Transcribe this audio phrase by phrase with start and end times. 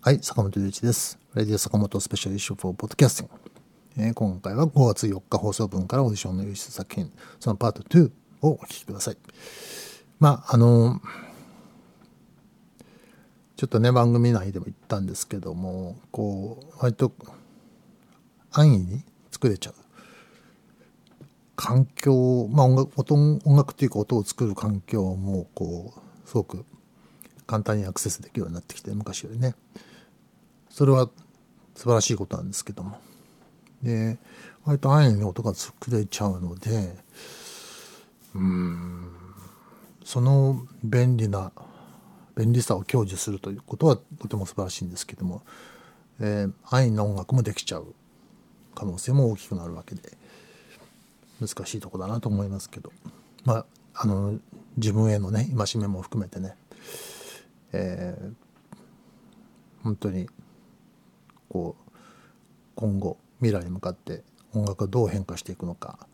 [0.00, 1.18] はい、坂本龍一です。
[1.34, 3.50] Radio Sakamoto Special Issue for Podcasting。
[3.98, 8.08] えー今回は5月4日放送分からオーディションの優秀作品、そのパート2
[8.42, 9.16] をお聞きください。
[10.20, 11.00] まあ、あの、
[13.56, 17.12] ちょっとね、番組内でも言ったんですけども、こう、割と
[18.52, 19.02] 安易に
[19.32, 19.74] 作れちゃう。
[21.56, 25.92] 環境、まあ音楽、音音楽っていうか音を作る環境も、こ
[26.24, 26.64] う、すごく
[27.48, 29.56] 簡単にアクセスできるようになってきて、昔よりね。
[30.78, 31.10] それは
[31.74, 33.00] 素晴らしいことなんですけども。
[33.82, 34.16] で、
[34.64, 36.94] 割と安易に音が作れちゃうので、
[38.36, 39.10] うん、
[40.04, 41.50] その便利な、
[42.36, 45.42] 便利さを享受するということはとても素晴らしいんですけども、
[46.20, 47.92] えー安易な音楽もできちゃう
[48.76, 50.16] 可能性も大きくなるわけで、
[51.40, 52.92] 難しいとこだなと思いますけど、
[53.44, 54.38] まあ、あの、
[54.76, 56.54] 自分へのね、戒めも含めてね、
[57.72, 58.48] えー
[59.82, 60.28] 本当に
[61.48, 61.90] こう
[62.74, 64.22] 今後未来に向かって
[64.54, 66.06] 音楽がどう変化していくのか、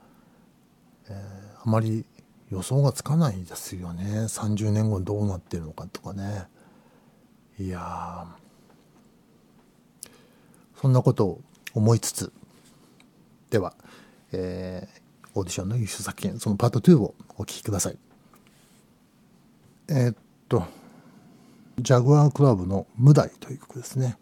[1.08, 2.04] えーあまり
[2.50, 4.04] 予想がつかないですよね。
[4.04, 6.44] 30年後どうなってるのかとかね。
[7.58, 8.26] いや
[10.76, 11.40] そんなことを
[11.72, 12.32] 思いつつ
[13.48, 13.74] では、
[14.32, 15.04] えー
[15.36, 17.98] オーディションの優秀作品そのパート2をお聴きください。
[19.88, 20.16] えーっ
[20.48, 20.64] と
[21.80, 24.16] ジャグワークラブの「無題」という曲ですね。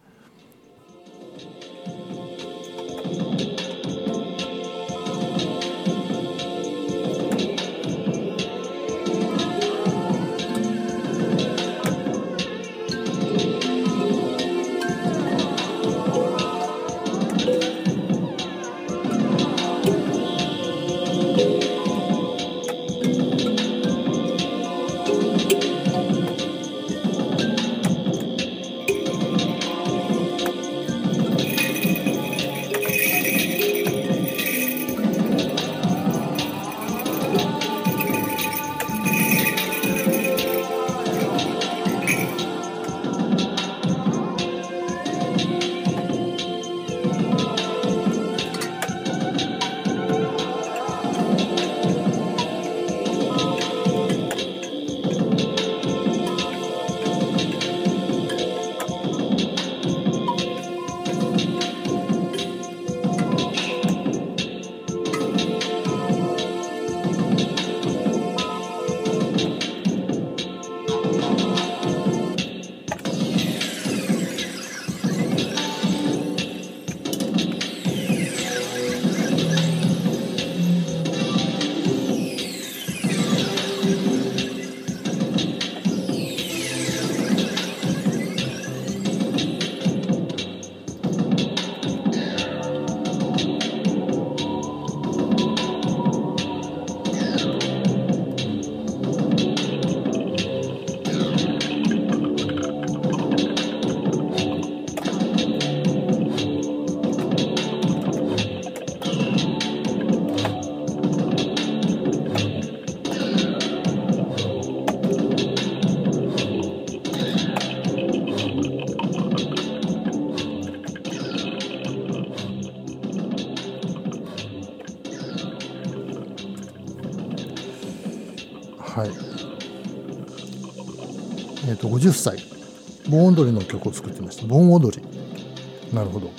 [133.13, 134.47] 盆踊りの曲を作ってました。
[134.47, 135.95] 盆踊り。
[135.95, 136.31] なるほど。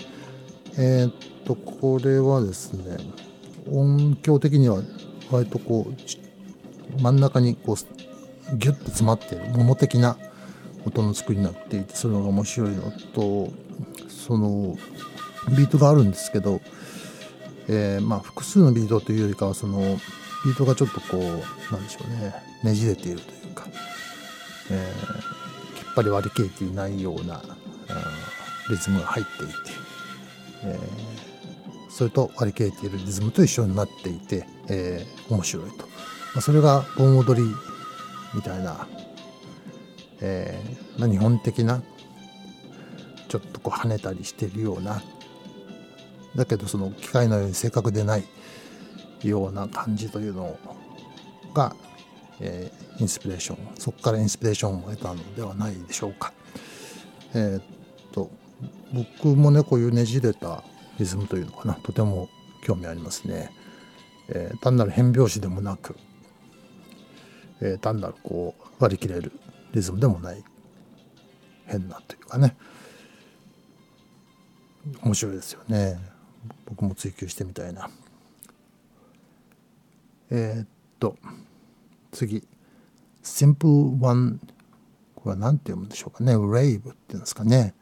[0.76, 2.98] えっ、と、これはですね、
[3.72, 4.82] 音響的には
[5.30, 6.20] 割とこう、ち
[7.00, 10.18] 真ん中にこう、ギュッと詰まっている桃的な
[10.84, 13.54] 音の作りになっていて、それが面白いのと、
[14.10, 14.76] その、
[15.56, 16.60] ビートがあるんですけど、
[17.68, 19.80] えーまあ複数のビートというよりかはその
[20.44, 21.22] ビートがちょっとこう
[21.74, 23.68] なんでしょうねねじれているというか、
[24.70, 25.33] えー
[25.96, 27.42] ぱり割り切れていないような、
[28.70, 29.54] リズムが入っていて、
[30.66, 31.24] えー
[31.96, 35.86] それと割り切れているリズムと一緒になっていて、えー面白いと、ま
[36.38, 37.48] あ、それが盆踊り
[38.34, 38.88] みたいな、
[40.22, 41.84] えーまあ日本的な
[43.28, 45.04] ちょっとこう跳ねたりしてるような
[46.36, 48.24] だけどその機械のように正確でない
[49.24, 50.58] ような感じというの
[51.54, 51.76] が、
[52.40, 52.72] え
[53.04, 56.34] インスピレーションそこからインスピレーションを得たのではないでしょうか。
[57.36, 57.64] えーっ
[58.12, 58.32] と
[58.94, 60.64] 僕もねこういうねじれた
[61.00, 62.30] リズムというのかなとても
[62.64, 63.52] 興味ありますね。
[64.30, 65.98] えー単なる変拍子でもなく、
[67.60, 69.34] えー単なるこう割り切れる
[69.74, 70.44] リズムでもない
[71.66, 72.56] 変なというかね、
[75.02, 76.00] 面白いですよね
[76.66, 77.90] 僕も追求してみたいな
[80.30, 80.68] えー、っ
[81.00, 81.18] と
[82.12, 82.48] 次
[83.24, 84.40] Simple One
[85.24, 86.36] これは何て読むんでしょうかね。
[86.36, 87.74] Rave っていうんですかね。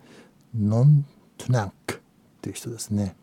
[0.55, 1.03] Non
[1.37, 1.99] t n a k っ
[2.39, 3.15] ていう人ですね。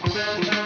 [0.00, 0.61] はい、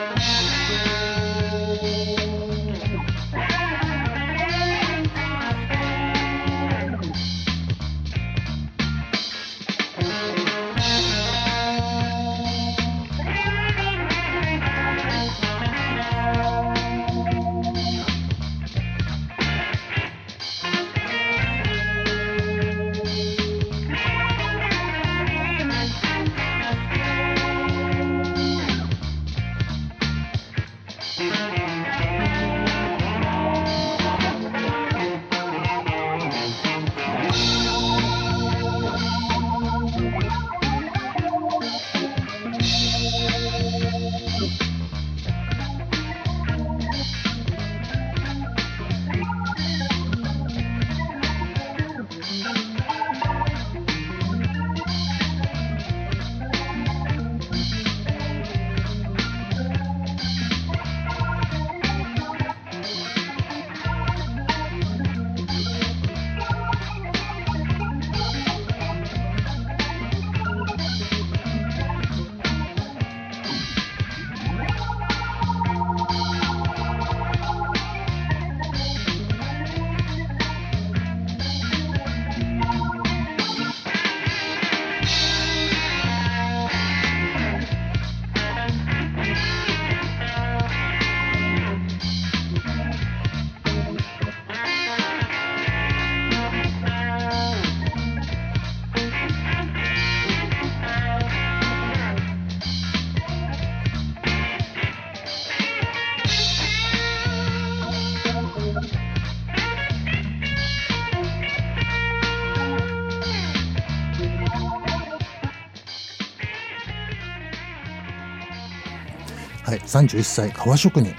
[119.87, 121.15] 31歳、革職人。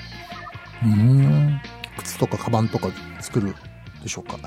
[0.83, 1.59] うん、
[1.97, 3.55] 靴とかカバンとか作る
[4.03, 4.37] でしょうか。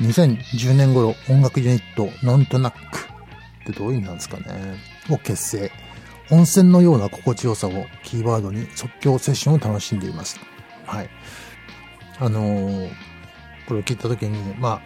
[0.00, 4.76] 2010年頃、音楽ユニット、ノントナックってどういう意味なんですかね。
[5.10, 5.70] を結成。
[6.30, 10.38] 温泉のような心地よさをキーワードに即興セッションを楽しんでいます。
[10.86, 11.10] はい。
[12.18, 12.90] あのー、
[13.66, 14.80] これを聞いた時に、ま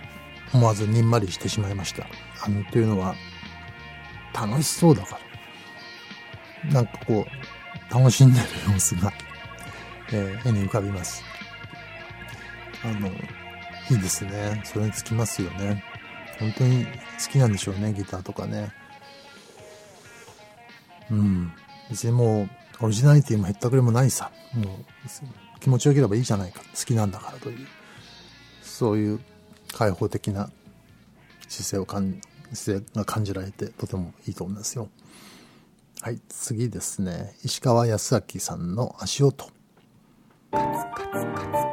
[0.52, 2.06] あ、思わずにんまりしてしまいました。
[2.44, 3.14] あの、というのは、
[4.32, 5.18] 楽しそうだか
[6.64, 6.72] ら。
[6.72, 7.53] なんかこう、
[7.94, 9.12] 楽しんでる様子が、
[10.12, 11.22] えー、絵に浮かびます。
[12.82, 13.12] あの、い
[13.92, 14.60] いですね。
[14.64, 15.84] それにつきますよね。
[16.40, 16.90] 本当に好
[17.30, 18.72] きなんでしょうね、ギターとかね。
[21.08, 21.52] うん。
[21.88, 22.48] 別にも
[22.80, 24.32] う、オリジナリティもへったくれもないさ。
[24.54, 26.62] もう、気持ちよければいいじゃないか。
[26.76, 27.64] 好きなんだからという、
[28.60, 29.20] そういう
[29.72, 30.50] 開放的な
[31.46, 32.20] 姿勢を感
[32.52, 34.88] 姿勢が感じられて、とてもいいと思いますよ。
[36.04, 37.34] はい、次ですね。
[37.44, 39.46] 石川康明さんの足音。
[40.50, 41.63] カツカツカツ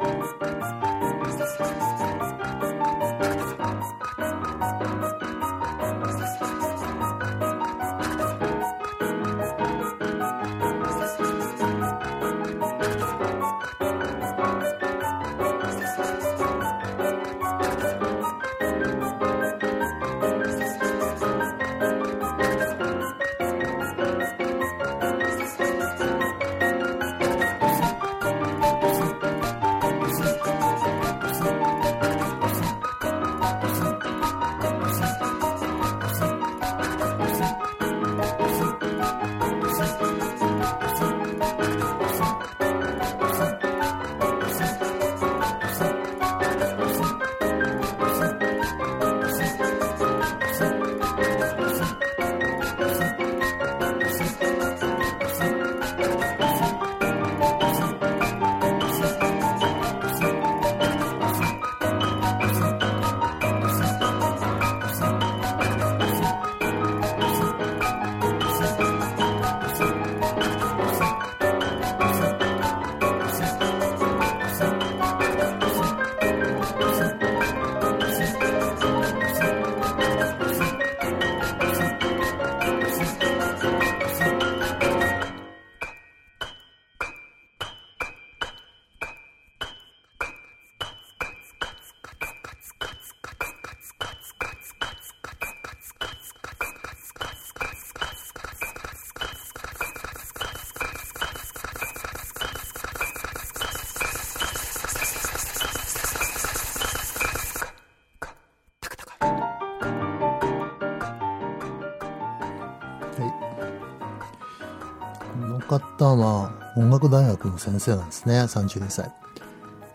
[116.02, 119.12] 方は音楽大学の先生なんですね、32歳。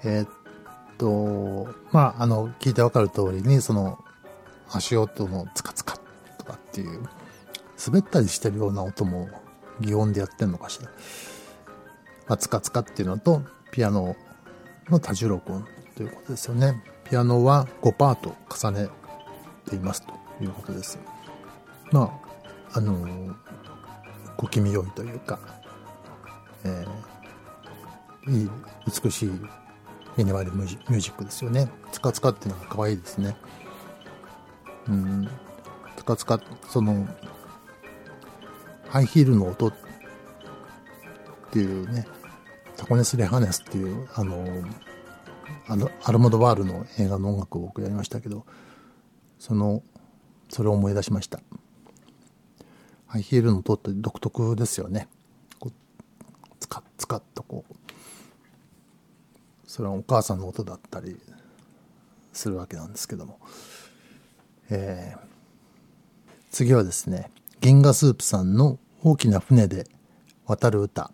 [0.03, 0.29] えー、っ
[0.97, 3.99] と、まあ、あの、聞いてわかる通りに、その、
[4.69, 5.97] 足音のツカツカ
[6.37, 7.01] とかっていう、
[7.85, 9.29] 滑ったりしてるような音も
[9.81, 10.89] 擬音でやってんのかしら。
[12.27, 14.15] まあ、ツカツカっていうのと、ピアノ
[14.89, 16.83] の多重録音ということですよね。
[17.09, 18.89] ピアノは5パート重ね
[19.69, 20.99] ていますということです。
[21.91, 22.11] ま
[22.73, 23.35] あ、あの
[24.35, 25.39] 小気味良いというか、
[26.63, 28.49] えー、いい、
[29.03, 29.31] 美しい
[30.17, 31.69] 絵に割るミュージックですよね。
[31.91, 33.35] つかつかっていうのが可愛いですね。
[34.87, 35.29] うん、
[35.95, 37.07] つかつか、その、
[38.89, 39.73] ハイヒールの音っ
[41.51, 42.07] ていうね、
[42.77, 44.45] タコネス・レハネスっていう、あの、
[45.67, 48.45] あのアルモドバールの映画の音楽を僕やりましたけど、
[49.39, 49.83] その、
[50.49, 51.41] それを思い出しました。
[53.05, 55.07] ハイヒールの音って独特ですよね。
[56.97, 57.73] 使、っとこう、
[59.65, 61.17] それはお母さんの音だったり
[62.33, 63.39] するわけなんですけども。
[64.69, 65.19] えー、
[66.51, 67.31] 次はですね、
[67.61, 69.87] 銀河スープさんの大きな船で
[70.45, 71.11] 渡る歌。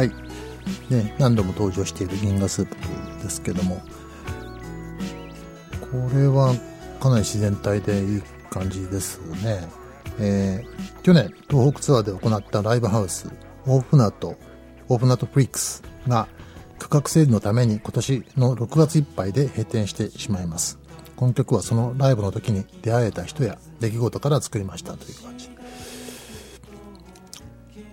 [0.00, 0.08] はい、
[0.88, 2.74] ね何度も登場している銀河スープ
[3.22, 3.82] ですけども。
[5.82, 6.54] これは
[7.00, 9.68] かなり自然体でいい感じですね、
[10.20, 13.28] えー、去年東北ツアーで行ったライブハウス
[13.66, 14.36] オープナート
[14.88, 16.28] オープナートプリックスが
[16.78, 20.78] 区画整理のために今年の6月いっぱいで閉店してしまいます。
[21.16, 25.50] この曲はそのライブの時に出会えた人や出来事から作りましたという感じ。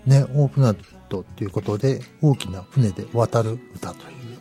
[0.06, 4.40] ねオープナートっていうことで大きな船で渡る歌という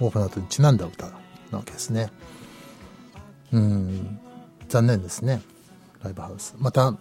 [0.00, 1.06] オープナートにちなんだ歌
[1.50, 2.10] なわけですね。
[3.52, 4.20] うん、
[4.68, 5.40] 残念ですね。
[6.02, 6.54] ライブハウス。
[6.58, 6.94] また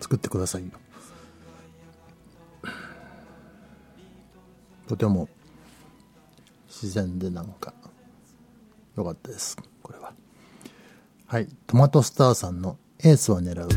[0.00, 0.72] 作ってくださいよ。
[4.88, 5.28] とても
[6.68, 7.72] 自然でなんか
[8.96, 9.56] 良かったです。
[9.82, 10.12] これは。
[11.26, 11.48] はい。
[11.66, 13.68] トマトスターさんのエースを狙う。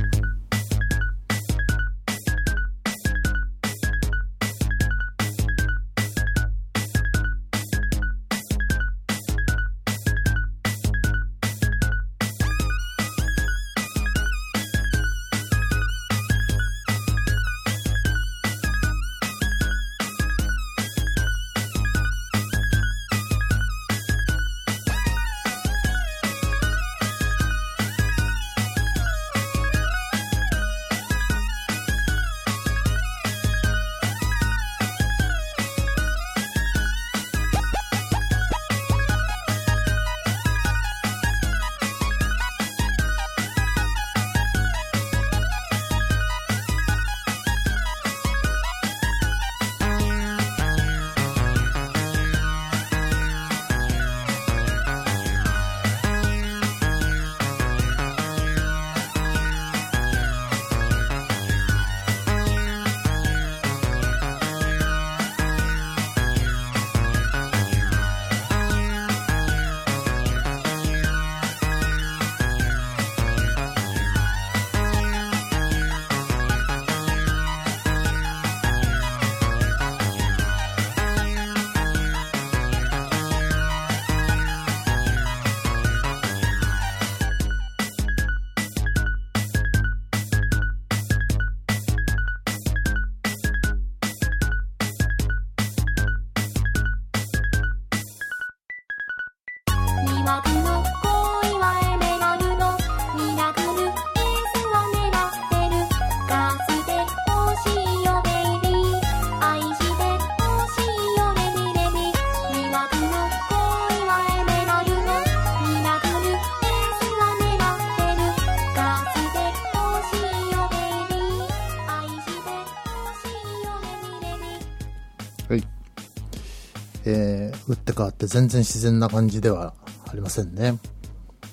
[127.67, 129.73] 打って変わって全然自然な感じでは
[130.07, 130.77] ありませんね。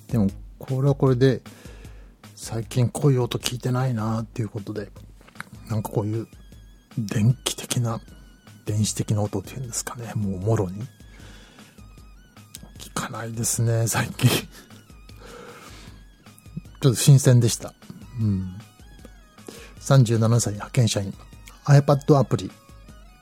[0.09, 1.41] でも、これはこれで、
[2.37, 4.91] 最近こういう音聞いてないなっていうことで、
[5.69, 6.29] なんかこういう
[6.99, 8.01] 電気的な、
[8.67, 10.83] 電子的な音っていうんですかね、もうもろに。
[12.79, 14.29] 聞かないですね、最近。
[14.29, 17.73] ちょっと新鮮でした。
[18.21, 18.55] うん。
[19.81, 21.15] 37歳派遣社員。
[21.65, 22.51] iPad アプリ、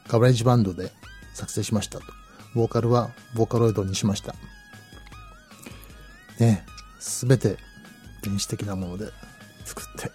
[0.08, 0.90] ガレージバンドで
[1.34, 2.19] 作成しましたと。
[2.54, 4.34] ボーカルはボーカロイドにしました。
[6.38, 6.64] ね、
[6.98, 7.58] すべて
[8.22, 9.10] 電子的なもので
[9.64, 10.10] 作って。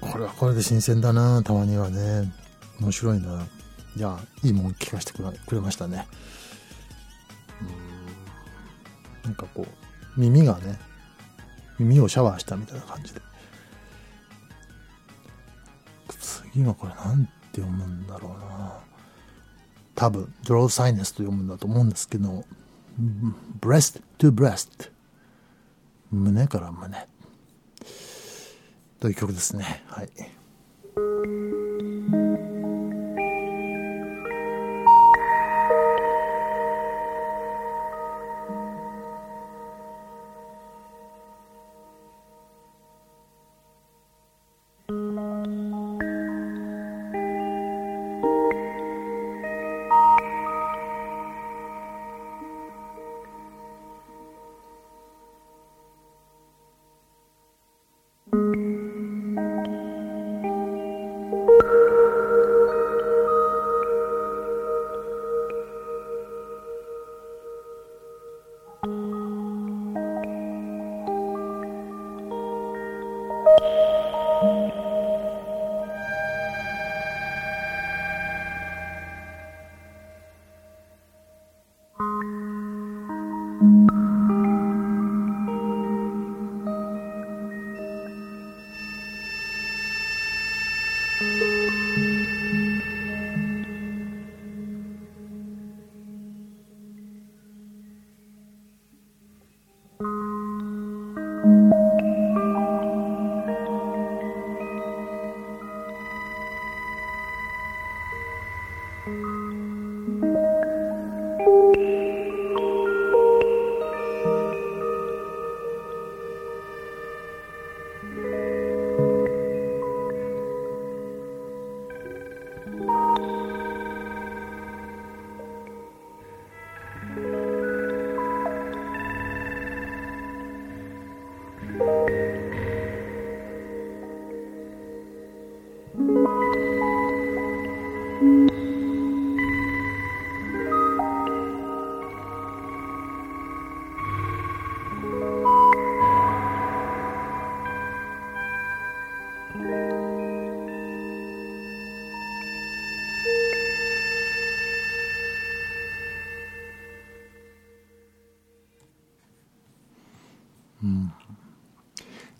[0.00, 2.32] これはこれで新鮮だなたまにはね。
[2.80, 3.46] 面白いな。
[3.96, 6.06] いや、いいもん聞かせてくれましたね。
[9.24, 10.78] なんかこう、耳がね、
[11.78, 13.20] 耳をシャワーしたみたいな感じで。
[16.52, 18.78] 次はこれなんて読むんだろうな
[19.96, 22.44] 多分、ドローサイネスと読むんだと思うんですけど、
[23.60, 24.90] breast to breast
[26.10, 27.06] 胸から胸
[29.00, 29.82] という曲ですね。
[29.86, 30.08] はい。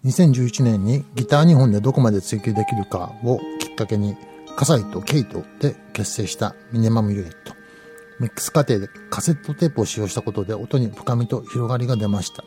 [0.07, 4.17] 2011年にギター2本でどこまで追求できるかをきっかけに、
[4.57, 7.55] 葛西とケイトで結成したミネマムユニット。
[8.21, 12.45] ミックス過程でカセットテープを使用したことで音に深みと広がりが出ました。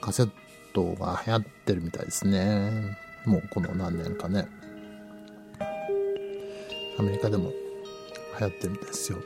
[0.00, 0.30] カセッ
[0.72, 2.96] トが流行ってるみたいですね。
[3.26, 4.48] もうこの何年かね。
[6.98, 7.52] アメリカでも
[8.40, 9.18] 流行ってるみたいですよ。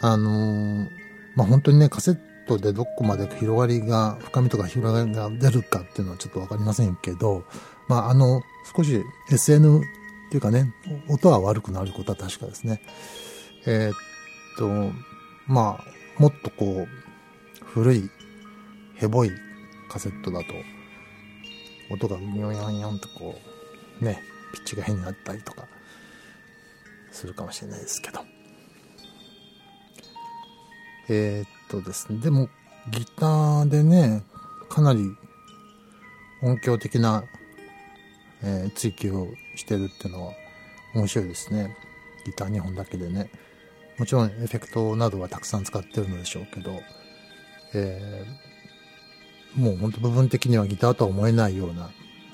[0.00, 0.88] あのー、
[1.34, 7.44] まあ、本当にね、カセットでどこまで広がりが、深みとか広がりが出るかっていうのはちょっとわかりませんけど、
[7.86, 8.42] まあ、あの、
[8.74, 9.82] 少し SN っ
[10.30, 10.72] ていうかね、
[11.08, 12.82] 音は悪くなることは確かですね。
[13.66, 13.94] えー、っ
[14.56, 14.92] と、
[15.46, 18.10] まあ、もっとこう、古い、
[18.96, 19.30] ヘボい
[19.88, 20.46] カセットだと、
[21.90, 23.38] 音がニョヨンヨンとこ
[24.00, 24.20] う、ね、
[24.52, 25.66] ピッチが変になったりとか、
[27.12, 28.37] するかもしれないですけど。
[31.10, 32.48] えー、っとですね、でも
[32.90, 34.24] ギターでね、
[34.68, 35.16] かなり
[36.42, 37.24] 音響的な、
[38.42, 40.32] えー、追求をしてるっていうのは
[40.94, 41.76] 面白いですね。
[42.26, 43.30] ギター2本だけでね。
[43.98, 46.80] もちろんエフェクトなどはたくさん使ってるのでしょうけど、
[47.74, 51.90] えー、もうほんと部分的にはギターとは思えないような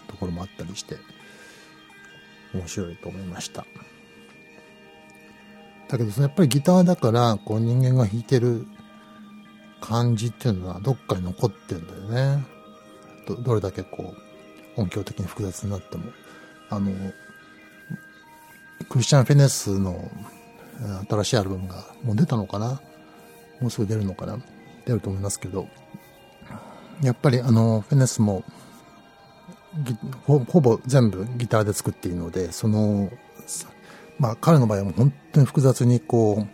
[0.09, 0.97] ところもあったりして、
[2.53, 3.65] 面白いと思いました。
[5.88, 8.66] だけど、やっぱりギターだから、こう人間が弾いてる
[9.81, 12.47] 感じっていうのはどっかに残ってるんだよね。
[13.27, 14.14] どどれだけこ
[14.77, 16.05] う、音響的に複雑になっても。
[16.70, 16.90] あの、
[18.88, 20.11] クリスチャン・フェネスの
[21.09, 22.81] 新しいアルバムがもう出たのかな？
[23.61, 24.38] もうすぐ出るのかな？
[24.85, 25.68] 出ると思いますけど、
[27.03, 28.42] やっぱりあの、フェネスも
[30.25, 33.11] ほほぼ全部ギターで作っているので、その、
[34.18, 36.46] まあ彼の場合は本当に複雑にこ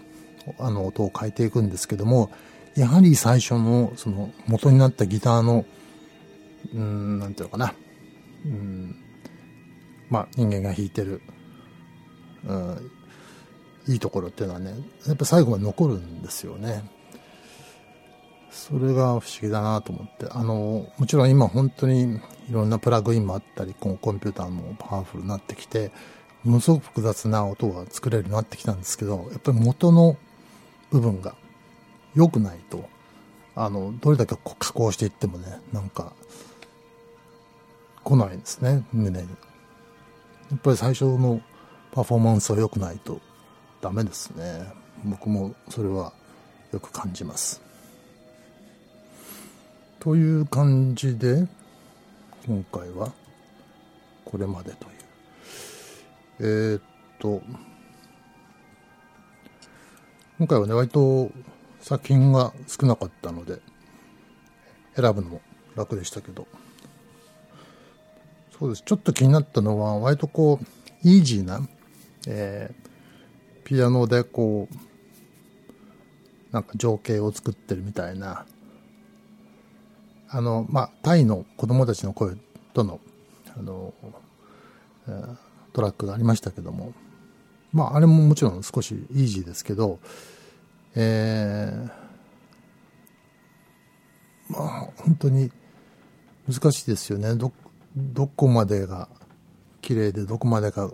[0.48, 2.30] う、あの音を変えていくんですけども、
[2.74, 5.64] やはり最初のその元になったギターの、
[6.74, 7.74] うん、なんていうのかな、
[8.44, 8.96] うん、
[10.08, 11.20] まあ人間が弾いてる、
[12.46, 12.90] うん、
[13.88, 14.74] いいところっていうのはね、
[15.06, 16.84] やっぱ最後まで残るんですよね。
[18.50, 25.92] それが不思議だなと思って、あの、もちろん今本当にいろんなプラグインもあったり、このコンピューターもパワフルになってきて、
[26.44, 30.16] ものすごく複雑な音が作れるようになってきたんですけど、やっぱり元の
[30.90, 31.34] 部分が
[32.14, 32.88] 良くないと、
[33.54, 36.12] あの、どれだけ加工していってもね、なんか、
[38.02, 39.28] 来ないんですね、胸に。
[39.28, 41.40] やっぱり最初の
[41.92, 43.20] パフォーマンスは良くないと
[43.80, 44.72] ダメですね。
[45.04, 46.12] 僕もそれは
[46.72, 47.60] よく感じます。
[49.98, 51.46] という感じで、
[52.46, 53.12] 今回は
[54.24, 54.99] これまでという。
[56.42, 56.82] えー、っ
[57.18, 57.42] と、
[60.38, 61.30] 今回はね、割と
[61.82, 63.60] 作品が少なかったので、
[64.96, 65.42] 選ぶのも
[65.76, 66.48] 楽でしたけど、
[68.58, 68.82] そうです。
[68.86, 70.66] ちょっと気になったのは、割とこう、
[71.06, 71.60] イージーな、
[72.26, 74.74] えー、ピアノでこう、
[76.52, 78.46] なんか情景を作ってるみたいな、
[80.30, 82.34] あの、まあ、タイの子供たちの声
[82.72, 82.98] との、
[83.58, 83.92] あの、
[85.72, 86.92] トラックがありましたけども、
[87.72, 90.00] まあ、あれももちろん少しイージーですけど、
[90.94, 95.50] えー、まあ、本当に
[96.48, 97.34] 難しいですよね。
[97.36, 97.52] ど、
[97.96, 99.08] どこまでが
[99.82, 100.90] 綺麗でどこまでが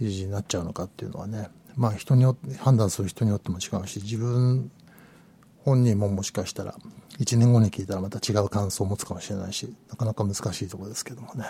[0.00, 4.70] イージーになっちゃうのかっていうのはね、まあ人によって、判断する人によっても違うし、自分
[5.64, 6.76] 本人ももしかしたら
[7.18, 11.46] 1年後に聞いたらまた違う感想を持つかもしれないし、なかなか難しいところですけどもね。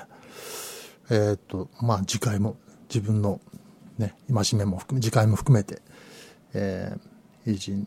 [1.11, 2.57] えー、っと、まあ次回も
[2.89, 3.41] 自分の
[3.99, 5.83] ね、戒めも含め、次回も含めて、
[6.55, 7.87] えー、イージー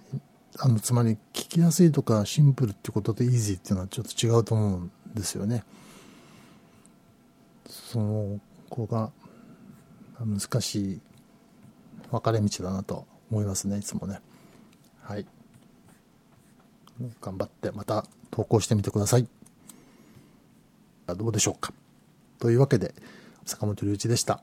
[0.60, 5.64] あの、つまり聞きやすいとかシンプルってことでイージーっていうのはちょっと違うと思うんですよね。
[7.70, 9.12] その子が
[10.20, 11.02] 難しい
[12.12, 14.20] 分かれ道だなと思いますね、いつもね。
[15.02, 15.26] はい。
[17.22, 19.28] 頑張ってまた投稿してみてください。
[21.06, 21.72] どうでしょうか。
[22.40, 22.94] というわけで、
[23.46, 24.42] 坂本龍一でした。